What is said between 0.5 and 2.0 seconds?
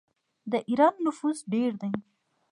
د ایران نفوس ډیر دی.